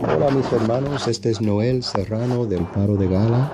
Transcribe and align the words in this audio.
Hola 0.00 0.30
mis 0.34 0.50
hermanos, 0.50 1.06
este 1.08 1.30
es 1.30 1.42
Noel 1.42 1.82
Serrano 1.82 2.46
del 2.46 2.66
Faro 2.68 2.96
de 2.96 3.06
Gala. 3.06 3.52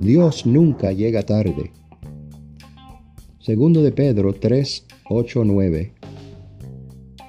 Dios 0.00 0.46
nunca 0.46 0.92
llega 0.92 1.22
tarde. 1.22 1.70
Segundo 3.40 3.82
de 3.82 3.92
Pedro 3.92 4.32
3, 4.32 4.86
8, 5.10 5.42
9. 5.44 5.92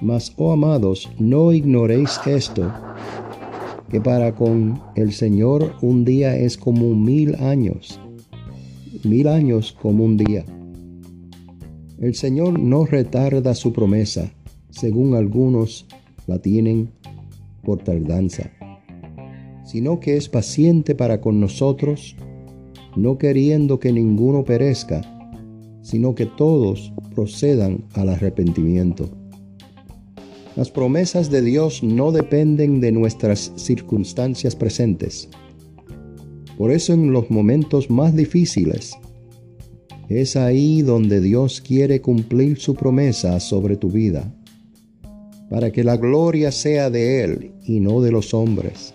Mas, 0.00 0.32
oh 0.38 0.52
amados, 0.52 1.10
no 1.18 1.52
ignoréis 1.52 2.18
esto, 2.24 2.72
que 3.90 4.00
para 4.00 4.34
con 4.34 4.80
el 4.94 5.12
Señor 5.12 5.74
un 5.82 6.06
día 6.06 6.36
es 6.36 6.56
como 6.56 6.94
mil 6.94 7.34
años, 7.34 8.00
mil 9.04 9.28
años 9.28 9.76
como 9.78 10.04
un 10.04 10.16
día. 10.16 10.46
El 12.00 12.14
Señor 12.14 12.58
no 12.58 12.86
retarda 12.86 13.54
su 13.54 13.74
promesa, 13.74 14.32
según 14.70 15.14
algunos 15.14 15.86
la 16.26 16.38
tienen 16.38 16.88
por 17.62 17.84
tardanza, 17.84 18.50
sino 19.66 20.00
que 20.00 20.16
es 20.16 20.30
paciente 20.30 20.94
para 20.94 21.20
con 21.20 21.40
nosotros, 21.40 22.16
no 22.96 23.18
queriendo 23.18 23.78
que 23.78 23.92
ninguno 23.92 24.44
perezca, 24.46 25.02
sino 25.82 26.14
que 26.14 26.24
todos 26.24 26.90
procedan 27.14 27.84
al 27.92 28.08
arrepentimiento. 28.08 29.10
Las 30.56 30.70
promesas 30.70 31.30
de 31.30 31.42
Dios 31.42 31.82
no 31.82 32.12
dependen 32.12 32.80
de 32.80 32.92
nuestras 32.92 33.52
circunstancias 33.56 34.56
presentes. 34.56 35.28
Por 36.56 36.70
eso 36.70 36.94
en 36.94 37.12
los 37.12 37.30
momentos 37.30 37.90
más 37.90 38.16
difíciles, 38.16 38.96
es 40.10 40.36
ahí 40.36 40.82
donde 40.82 41.22
Dios 41.22 41.62
quiere 41.62 42.02
cumplir 42.02 42.58
su 42.58 42.74
promesa 42.74 43.40
sobre 43.40 43.76
tu 43.76 43.90
vida, 43.90 44.30
para 45.48 45.70
que 45.70 45.82
la 45.82 45.96
gloria 45.96 46.52
sea 46.52 46.90
de 46.90 47.24
Él 47.24 47.52
y 47.64 47.80
no 47.80 48.02
de 48.02 48.12
los 48.12 48.34
hombres. 48.34 48.92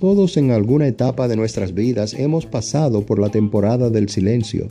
Todos 0.00 0.36
en 0.36 0.50
alguna 0.50 0.88
etapa 0.88 1.28
de 1.28 1.36
nuestras 1.36 1.74
vidas 1.74 2.14
hemos 2.14 2.46
pasado 2.46 3.06
por 3.06 3.20
la 3.20 3.30
temporada 3.30 3.90
del 3.90 4.08
silencio. 4.08 4.68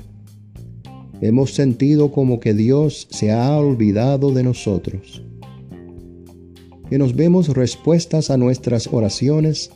Hemos 1.21 1.53
sentido 1.53 2.11
como 2.11 2.41
que 2.41 2.53
Dios 2.53 3.07
se 3.09 3.31
ha 3.31 3.57
olvidado 3.57 4.31
de 4.31 4.43
nosotros 4.43 5.23
que 6.89 6.97
nos 6.97 7.15
vemos 7.15 7.49
respuestas 7.49 8.29
a 8.29 8.37
nuestras 8.37 8.87
oraciones 8.91 9.71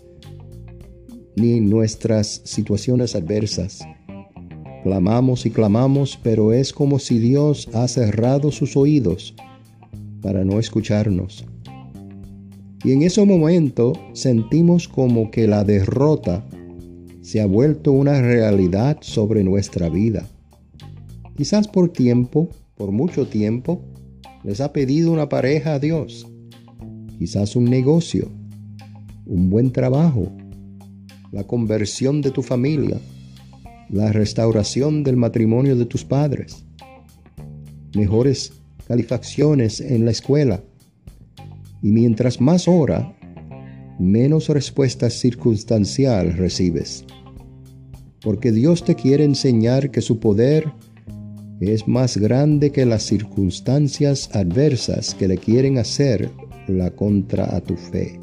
ni 1.35 1.59
nuestras 1.59 2.41
situaciones 2.43 3.15
adversas. 3.15 3.79
Clamamos 4.83 5.45
y 5.45 5.51
clamamos, 5.51 6.19
pero 6.21 6.53
es 6.53 6.73
como 6.73 6.99
si 6.99 7.19
Dios 7.19 7.69
ha 7.73 7.87
cerrado 7.87 8.51
sus 8.51 8.77
oídos 8.77 9.35
para 10.21 10.43
no 10.43 10.59
escucharnos. 10.59 11.45
Y 12.83 12.93
en 12.93 13.01
ese 13.01 13.25
momento 13.25 13.93
sentimos 14.13 14.87
como 14.87 15.31
que 15.31 15.47
la 15.47 15.63
derrota 15.63 16.45
se 17.21 17.41
ha 17.41 17.45
vuelto 17.45 17.91
una 17.91 18.21
realidad 18.21 18.97
sobre 19.01 19.43
nuestra 19.43 19.89
vida. 19.89 20.27
Quizás 21.35 21.67
por 21.67 21.89
tiempo, 21.89 22.49
por 22.75 22.91
mucho 22.91 23.27
tiempo, 23.27 23.81
les 24.43 24.61
ha 24.61 24.71
pedido 24.71 25.11
una 25.11 25.27
pareja 25.27 25.73
a 25.73 25.79
Dios 25.79 26.25
quizás 27.19 27.57
un 27.57 27.65
negocio, 27.65 28.31
un 29.25 29.49
buen 29.49 29.73
trabajo, 29.73 30.31
la 31.33 31.43
conversión 31.43 32.21
de 32.21 32.31
tu 32.31 32.41
familia, 32.41 32.97
la 33.89 34.11
restauración 34.11 35.03
del 35.03 35.17
matrimonio 35.17 35.75
de 35.75 35.85
tus 35.85 36.05
padres, 36.05 36.63
mejores 37.95 38.53
calificaciones 38.87 39.81
en 39.81 40.05
la 40.05 40.11
escuela. 40.11 40.63
Y 41.81 41.91
mientras 41.91 42.41
más 42.41 42.67
hora, 42.67 43.15
menos 43.99 44.49
respuesta 44.49 45.09
circunstancial 45.09 46.33
recibes. 46.37 47.05
Porque 48.21 48.51
Dios 48.51 48.83
te 48.83 48.95
quiere 48.95 49.23
enseñar 49.23 49.91
que 49.91 50.01
su 50.01 50.19
poder 50.19 50.71
es 51.59 51.87
más 51.87 52.17
grande 52.17 52.71
que 52.71 52.85
las 52.85 53.03
circunstancias 53.03 54.29
adversas 54.33 55.13
que 55.13 55.27
le 55.27 55.37
quieren 55.37 55.77
hacer 55.77 56.29
la 56.67 56.91
contra 56.91 57.55
a 57.55 57.61
tu 57.61 57.75
fe. 57.75 58.19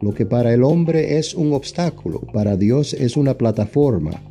Lo 0.00 0.14
que 0.14 0.26
para 0.26 0.54
el 0.54 0.62
hombre 0.62 1.18
es 1.18 1.34
un 1.34 1.52
obstáculo, 1.52 2.20
para 2.32 2.56
Dios 2.56 2.94
es 2.94 3.16
una 3.16 3.34
plataforma 3.34 4.22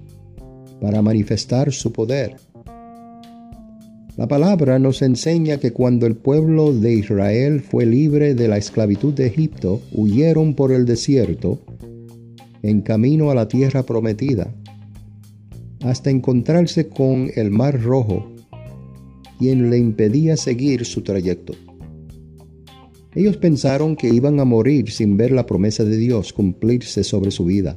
para 0.81 1.01
manifestar 1.01 1.71
su 1.71 1.91
poder. 1.91 2.35
La 4.15 4.27
palabra 4.27 4.79
nos 4.79 5.01
enseña 5.01 5.57
que 5.57 5.73
cuando 5.73 6.07
el 6.07 6.15
pueblo 6.15 6.73
de 6.73 6.93
Israel 6.93 7.61
fue 7.61 7.85
libre 7.85 8.33
de 8.33 8.47
la 8.47 8.57
esclavitud 8.57 9.13
de 9.13 9.27
Egipto, 9.27 9.81
huyeron 9.91 10.55
por 10.55 10.71
el 10.71 10.85
desierto 10.85 11.59
en 12.63 12.81
camino 12.81 13.29
a 13.29 13.35
la 13.35 13.47
tierra 13.47 13.83
prometida, 13.83 14.53
hasta 15.83 16.09
encontrarse 16.09 16.87
con 16.87 17.29
el 17.35 17.51
mar 17.51 17.79
rojo, 17.79 18.31
quien 19.37 19.69
le 19.69 19.77
impedía 19.77 20.35
seguir 20.35 20.85
su 20.85 21.01
trayecto. 21.03 21.53
Ellos 23.17 23.35
pensaron 23.37 23.95
que 23.95 24.09
iban 24.09 24.39
a 24.39 24.45
morir 24.45 24.91
sin 24.91 25.17
ver 25.17 25.31
la 25.31 25.47
promesa 25.47 25.83
de 25.83 25.97
Dios 25.97 26.31
cumplirse 26.31 27.03
sobre 27.03 27.31
su 27.31 27.45
vida. 27.45 27.75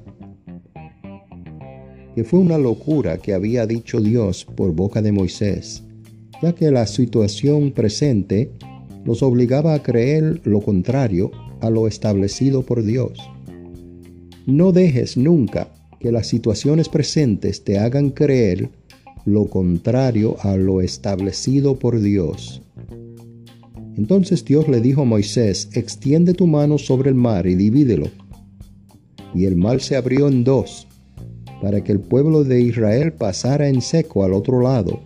Que 2.14 2.24
fue 2.24 2.40
una 2.40 2.58
locura 2.58 3.16
que 3.16 3.32
había 3.32 3.66
dicho 3.66 4.02
Dios 4.02 4.44
por 4.44 4.74
boca 4.74 5.00
de 5.00 5.12
Moisés, 5.12 5.82
ya 6.42 6.54
que 6.54 6.70
la 6.70 6.86
situación 6.86 7.70
presente 7.70 8.50
los 9.06 9.22
obligaba 9.22 9.72
a 9.72 9.82
creer 9.82 10.42
lo 10.44 10.60
contrario 10.60 11.30
a 11.62 11.70
lo 11.70 11.88
establecido 11.88 12.60
por 12.60 12.82
Dios. 12.82 13.18
No 14.44 14.72
dejes 14.72 15.16
nunca 15.16 15.68
que 16.00 16.12
las 16.12 16.26
situaciones 16.26 16.90
presentes 16.90 17.64
te 17.64 17.78
hagan 17.78 18.10
creer 18.10 18.68
lo 19.24 19.46
contrario 19.46 20.36
a 20.40 20.58
lo 20.58 20.82
establecido 20.82 21.78
por 21.78 21.98
Dios. 21.98 22.60
Entonces 23.96 24.44
Dios 24.44 24.68
le 24.68 24.80
dijo 24.80 25.02
a 25.02 25.04
Moisés, 25.04 25.68
extiende 25.74 26.34
tu 26.34 26.46
mano 26.46 26.78
sobre 26.78 27.10
el 27.10 27.14
mar 27.14 27.46
y 27.46 27.54
divídelo. 27.54 28.08
Y 29.34 29.44
el 29.44 29.56
mar 29.56 29.80
se 29.80 29.96
abrió 29.96 30.28
en 30.28 30.44
dos, 30.44 30.86
para 31.60 31.82
que 31.82 31.92
el 31.92 32.00
pueblo 32.00 32.44
de 32.44 32.60
Israel 32.60 33.12
pasara 33.12 33.68
en 33.68 33.80
seco 33.80 34.24
al 34.24 34.32
otro 34.32 34.60
lado, 34.60 35.00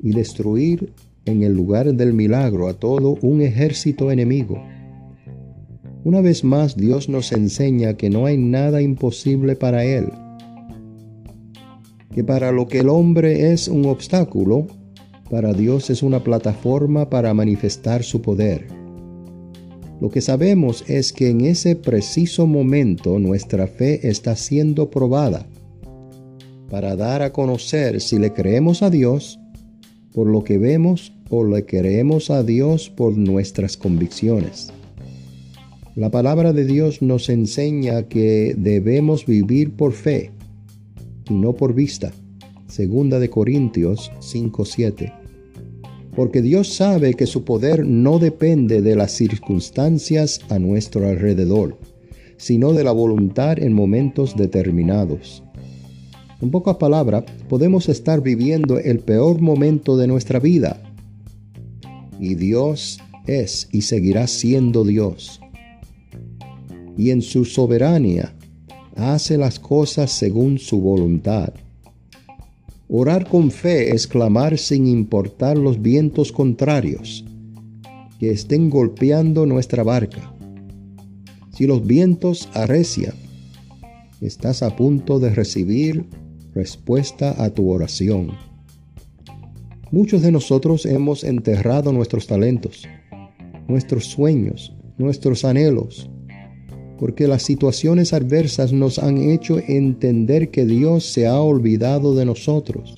y 0.00 0.10
destruir 0.12 0.92
en 1.24 1.42
el 1.42 1.52
lugar 1.52 1.92
del 1.92 2.14
milagro 2.14 2.68
a 2.68 2.74
todo 2.74 3.18
un 3.20 3.42
ejército 3.42 4.10
enemigo. 4.10 4.62
Una 6.04 6.20
vez 6.20 6.44
más 6.44 6.76
Dios 6.76 7.08
nos 7.08 7.32
enseña 7.32 7.94
que 7.94 8.08
no 8.08 8.26
hay 8.26 8.38
nada 8.38 8.80
imposible 8.80 9.56
para 9.56 9.84
Él, 9.84 10.06
que 12.14 12.24
para 12.24 12.50
lo 12.50 12.66
que 12.66 12.78
el 12.78 12.88
hombre 12.88 13.52
es 13.52 13.68
un 13.68 13.84
obstáculo, 13.86 14.66
para 15.30 15.52
Dios 15.52 15.90
es 15.90 16.02
una 16.02 16.24
plataforma 16.24 17.10
para 17.10 17.34
manifestar 17.34 18.02
su 18.02 18.22
poder. 18.22 18.66
Lo 20.00 20.10
que 20.10 20.20
sabemos 20.20 20.84
es 20.88 21.12
que 21.12 21.28
en 21.28 21.42
ese 21.42 21.74
preciso 21.74 22.46
momento 22.46 23.18
nuestra 23.18 23.66
fe 23.66 24.08
está 24.08 24.36
siendo 24.36 24.90
probada 24.90 25.46
para 26.70 26.96
dar 26.96 27.22
a 27.22 27.32
conocer 27.32 28.00
si 28.00 28.18
le 28.18 28.32
creemos 28.32 28.82
a 28.82 28.90
Dios 28.90 29.40
por 30.14 30.28
lo 30.28 30.44
que 30.44 30.58
vemos 30.58 31.12
o 31.30 31.44
le 31.44 31.64
creemos 31.64 32.30
a 32.30 32.42
Dios 32.42 32.90
por 32.90 33.16
nuestras 33.16 33.76
convicciones. 33.76 34.72
La 35.96 36.10
palabra 36.10 36.52
de 36.52 36.64
Dios 36.64 37.02
nos 37.02 37.28
enseña 37.28 38.04
que 38.04 38.54
debemos 38.56 39.26
vivir 39.26 39.72
por 39.72 39.92
fe 39.92 40.30
y 41.28 41.34
no 41.34 41.54
por 41.54 41.74
vista. 41.74 42.12
Segunda 42.68 43.18
de 43.18 43.30
Corintios 43.30 44.12
5:7 44.20 45.17
porque 46.18 46.42
Dios 46.42 46.74
sabe 46.74 47.14
que 47.14 47.26
su 47.26 47.44
poder 47.44 47.86
no 47.86 48.18
depende 48.18 48.82
de 48.82 48.96
las 48.96 49.12
circunstancias 49.12 50.40
a 50.48 50.58
nuestro 50.58 51.08
alrededor, 51.08 51.78
sino 52.36 52.72
de 52.72 52.82
la 52.82 52.90
voluntad 52.90 53.60
en 53.60 53.72
momentos 53.72 54.36
determinados. 54.36 55.44
En 56.42 56.50
pocas 56.50 56.74
palabras, 56.74 57.22
podemos 57.48 57.88
estar 57.88 58.20
viviendo 58.20 58.80
el 58.80 58.98
peor 58.98 59.40
momento 59.40 59.96
de 59.96 60.08
nuestra 60.08 60.40
vida. 60.40 60.82
Y 62.18 62.34
Dios 62.34 62.98
es 63.28 63.68
y 63.70 63.82
seguirá 63.82 64.26
siendo 64.26 64.82
Dios. 64.82 65.40
Y 66.96 67.10
en 67.10 67.22
su 67.22 67.44
soberanía 67.44 68.34
hace 68.96 69.38
las 69.38 69.60
cosas 69.60 70.10
según 70.10 70.58
su 70.58 70.80
voluntad. 70.80 71.54
Orar 72.90 73.28
con 73.28 73.50
fe 73.50 73.94
es 73.94 74.06
clamar 74.06 74.56
sin 74.56 74.86
importar 74.86 75.58
los 75.58 75.82
vientos 75.82 76.32
contrarios 76.32 77.22
que 78.18 78.30
estén 78.30 78.70
golpeando 78.70 79.44
nuestra 79.44 79.82
barca. 79.82 80.34
Si 81.52 81.66
los 81.66 81.86
vientos 81.86 82.48
arrecian, 82.54 83.12
estás 84.22 84.62
a 84.62 84.74
punto 84.74 85.18
de 85.18 85.34
recibir 85.34 86.06
respuesta 86.54 87.44
a 87.44 87.50
tu 87.50 87.70
oración. 87.70 88.30
Muchos 89.90 90.22
de 90.22 90.32
nosotros 90.32 90.86
hemos 90.86 91.24
enterrado 91.24 91.92
nuestros 91.92 92.26
talentos, 92.26 92.88
nuestros 93.68 94.06
sueños, 94.06 94.74
nuestros 94.96 95.44
anhelos, 95.44 96.08
porque 96.98 97.28
las 97.28 97.42
situaciones 97.42 98.12
adversas 98.12 98.72
nos 98.72 98.98
han 98.98 99.18
hecho 99.18 99.58
entender 99.58 100.50
que 100.50 100.64
Dios 100.64 101.04
se 101.04 101.26
ha 101.26 101.40
olvidado 101.40 102.14
de 102.14 102.24
nosotros, 102.24 102.94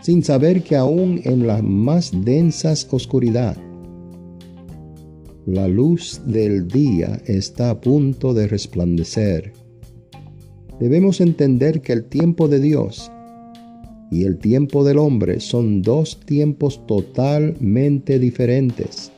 sin 0.00 0.22
saber 0.22 0.62
que 0.62 0.76
aún 0.76 1.20
en 1.24 1.46
la 1.46 1.62
más 1.62 2.12
densas 2.24 2.86
oscuridad, 2.90 3.56
la 5.46 5.66
luz 5.66 6.20
del 6.26 6.68
día 6.68 7.20
está 7.26 7.70
a 7.70 7.80
punto 7.80 8.34
de 8.34 8.46
resplandecer. 8.46 9.52
Debemos 10.78 11.20
entender 11.20 11.80
que 11.80 11.92
el 11.92 12.04
tiempo 12.04 12.46
de 12.46 12.60
Dios 12.60 13.10
y 14.10 14.24
el 14.24 14.38
tiempo 14.38 14.84
del 14.84 14.98
hombre 14.98 15.40
son 15.40 15.82
dos 15.82 16.20
tiempos 16.20 16.86
totalmente 16.86 18.18
diferentes. 18.18 19.10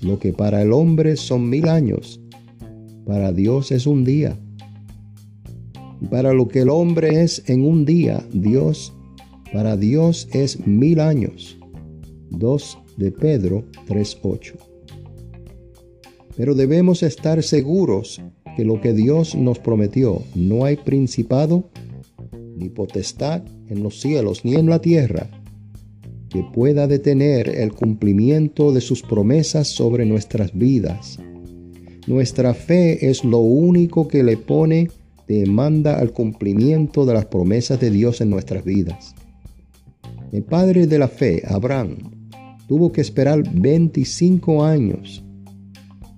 Lo 0.00 0.18
que 0.18 0.32
para 0.32 0.62
el 0.62 0.72
hombre 0.72 1.16
son 1.16 1.48
mil 1.48 1.68
años, 1.68 2.21
para 3.06 3.32
Dios 3.32 3.72
es 3.72 3.86
un 3.86 4.04
día. 4.04 4.38
Para 6.10 6.32
lo 6.32 6.48
que 6.48 6.60
el 6.60 6.70
hombre 6.70 7.22
es 7.22 7.42
en 7.46 7.64
un 7.64 7.84
día, 7.84 8.22
Dios, 8.32 8.92
para 9.52 9.76
Dios 9.76 10.28
es 10.32 10.66
mil 10.66 11.00
años. 11.00 11.58
2 12.30 12.78
de 12.96 13.12
Pedro 13.12 13.64
3.8. 13.86 14.54
Pero 16.36 16.54
debemos 16.54 17.02
estar 17.02 17.42
seguros 17.42 18.22
que 18.56 18.64
lo 18.64 18.80
que 18.80 18.92
Dios 18.92 19.34
nos 19.34 19.58
prometió, 19.58 20.22
no 20.34 20.64
hay 20.64 20.76
principado 20.76 21.70
ni 22.56 22.68
potestad 22.68 23.42
en 23.68 23.82
los 23.82 24.00
cielos 24.00 24.44
ni 24.44 24.54
en 24.54 24.68
la 24.68 24.80
tierra 24.80 25.28
que 26.32 26.42
pueda 26.42 26.86
detener 26.86 27.48
el 27.48 27.74
cumplimiento 27.74 28.72
de 28.72 28.80
sus 28.80 29.02
promesas 29.02 29.68
sobre 29.68 30.06
nuestras 30.06 30.56
vidas. 30.56 31.18
Nuestra 32.06 32.54
fe 32.54 33.08
es 33.10 33.24
lo 33.24 33.38
único 33.38 34.08
que 34.08 34.22
le 34.22 34.36
pone 34.36 34.88
demanda 35.28 35.98
al 35.98 36.12
cumplimiento 36.12 37.06
de 37.06 37.14
las 37.14 37.26
promesas 37.26 37.80
de 37.80 37.90
Dios 37.90 38.20
en 38.20 38.30
nuestras 38.30 38.64
vidas. 38.64 39.14
El 40.32 40.42
padre 40.42 40.86
de 40.86 40.98
la 40.98 41.08
fe, 41.08 41.42
Abraham, 41.46 41.96
tuvo 42.66 42.92
que 42.92 43.00
esperar 43.00 43.42
25 43.52 44.64
años 44.64 45.24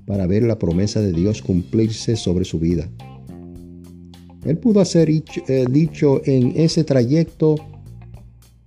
para 0.07 0.27
ver 0.27 0.43
la 0.43 0.59
promesa 0.59 1.01
de 1.01 1.13
Dios 1.13 1.43
cumplirse 1.43 2.17
sobre 2.17 2.45
su 2.45 2.59
vida. 2.59 2.89
Él 4.45 4.59
pudo 4.59 4.81
hacer 4.81 5.09
eh, 5.11 5.65
dicho 5.71 6.21
en 6.25 6.53
ese 6.57 6.85
trayecto 6.85 7.57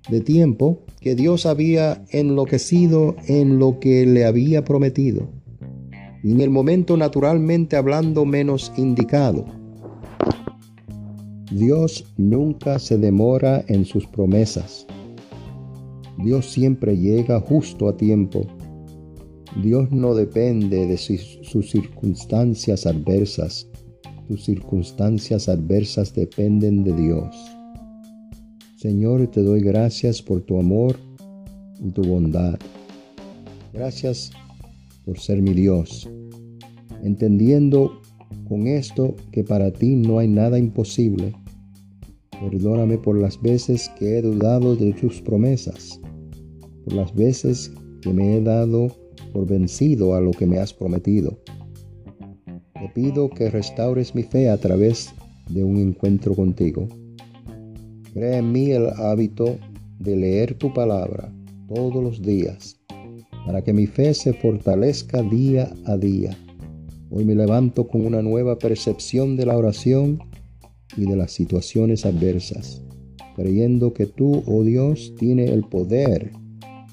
de 0.10 0.22
tiempo 0.22 0.81
que 1.00 1.16
Dios 1.16 1.46
había 1.46 2.04
enloquecido 2.10 3.16
en 3.28 3.60
lo 3.60 3.80
que 3.80 4.06
le 4.06 4.25
había 4.25 4.66
prometido, 4.66 5.30
y 6.27 6.31
en 6.31 6.41
el 6.41 6.50
momento 6.50 6.97
naturalmente 6.97 7.77
hablando 7.77 8.25
menos 8.25 8.74
indicado. 8.75 9.45
Dios 11.50 12.03
nunca 12.18 12.79
se 12.79 12.97
demora 12.97 13.63
en 13.69 13.85
sus 13.85 14.06
promesas. 14.06 14.85
Dios 16.18 16.47
siempre 16.47 16.97
llega 16.97 17.39
justo 17.39 17.88
a 17.88 17.95
tiempo. 17.95 18.45
Dios 19.63 19.89
no 19.94 20.15
depende 20.15 20.85
de 20.85 20.97
sus 20.97 21.71
circunstancias 21.71 22.85
adversas 22.85 23.69
tus 24.27 24.44
circunstancias 24.44 25.47
adversas 25.47 26.13
dependen 26.13 26.83
de 26.83 26.91
Dios. 26.91 27.33
Señor, 28.75 29.27
te 29.27 29.41
doy 29.41 29.62
gracias 29.62 30.21
por 30.21 30.41
tu 30.41 30.59
amor 30.59 30.97
y 31.80 31.91
tu 31.91 32.01
bondad. 32.01 32.59
Gracias 33.71 34.31
por 35.06 35.18
ser 35.18 35.41
mi 35.41 35.53
Dios, 35.53 36.09
entendiendo 37.03 38.01
con 38.47 38.67
esto 38.67 39.15
que 39.31 39.44
para 39.44 39.71
ti 39.71 39.95
no 39.95 40.19
hay 40.19 40.27
nada 40.27 40.57
imposible. 40.57 41.33
Perdóname 42.39 42.97
por 42.97 43.17
las 43.17 43.41
veces 43.41 43.89
que 43.97 44.17
he 44.17 44.21
dudado 44.21 44.75
de 44.75 44.94
tus 44.94 45.21
promesas, 45.21 45.99
por 46.83 46.94
las 46.94 47.13
veces 47.15 47.71
que 48.01 48.13
me 48.13 48.38
he 48.38 48.41
dado 48.41 48.91
por 49.33 49.47
vencido 49.47 50.15
a 50.15 50.21
lo 50.21 50.31
que 50.31 50.45
me 50.45 50.59
has 50.59 50.73
prometido. 50.73 51.38
Te 52.73 52.89
pido 52.94 53.29
que 53.29 53.49
restaures 53.49 54.13
mi 54.13 54.23
fe 54.23 54.49
a 54.49 54.57
través 54.57 55.13
de 55.49 55.63
un 55.63 55.77
encuentro 55.77 56.35
contigo. 56.35 56.88
Crea 58.13 58.38
en 58.38 58.51
mí 58.51 58.71
el 58.71 58.88
hábito 58.88 59.57
de 59.99 60.15
leer 60.15 60.53
tu 60.55 60.73
palabra 60.73 61.33
todos 61.67 62.03
los 62.03 62.21
días, 62.21 62.79
para 63.45 63.63
que 63.63 63.73
mi 63.73 63.88
fe 63.88 64.13
se 64.13 64.33
fortalezca 64.33 65.21
día 65.23 65.71
a 65.85 65.97
día. 65.97 66.38
Hoy 67.09 67.25
me 67.25 67.36
levanto 67.36 67.88
con 67.88 68.06
una 68.06 68.21
nueva 68.21 68.57
percepción 68.57 69.38
de 69.38 69.45
la 69.45 69.57
oración 69.57 70.19
y 70.95 71.06
de 71.06 71.15
las 71.15 71.31
situaciones 71.31 72.06
adversas, 72.06 72.83
creyendo 73.36 73.94
que 73.94 74.06
tú, 74.06 74.44
oh 74.45 74.63
Dios, 74.63 75.13
tienes 75.18 75.51
el 75.51 75.63
poder 75.63 76.31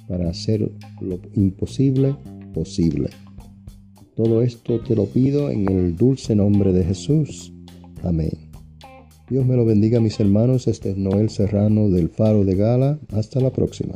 para 0.08 0.30
hacer 0.30 0.70
lo 1.00 1.18
imposible 1.34 2.14
posible. 2.54 3.10
Todo 4.14 4.42
esto 4.42 4.80
te 4.80 4.94
lo 4.94 5.06
pido 5.06 5.50
en 5.50 5.68
el 5.68 5.96
dulce 5.96 6.36
nombre 6.36 6.72
de 6.72 6.84
Jesús. 6.84 7.52
Amén. 8.02 8.30
Dios 9.28 9.44
me 9.44 9.56
lo 9.56 9.64
bendiga 9.64 10.00
mis 10.00 10.20
hermanos. 10.20 10.68
Este 10.68 10.90
es 10.90 10.96
Noel 10.96 11.30
Serrano 11.30 11.90
del 11.90 12.08
Faro 12.08 12.44
de 12.44 12.54
Gala. 12.54 13.00
Hasta 13.12 13.40
la 13.40 13.50
próxima. 13.50 13.94